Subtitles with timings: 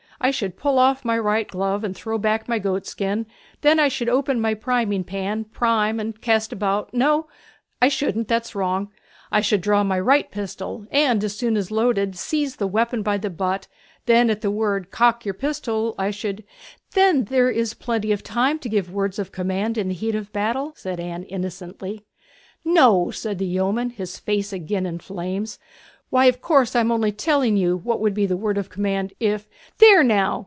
[0.23, 3.25] I should pull off my right glove, and throw back my goat skin;
[3.61, 7.25] then I should open my priming pan, prime, and cast about no,
[7.81, 8.91] I shouldn't, that's wrong;
[9.31, 13.17] I should draw my right pistol, and as soon as loaded, seize the weapon by
[13.17, 13.67] the butt;
[14.05, 16.43] then at the word "Cock your pistol" I should'
[16.93, 20.13] 'Then there is plenty of time to give such words of command in the heat
[20.13, 22.05] of battle?' said Anne innocently.
[22.63, 25.57] 'No!' said the yeoman, his face again in flames.
[26.11, 29.13] 'Why, of course I am only telling you what would be the word of command
[29.21, 29.47] if
[29.79, 30.39] there now!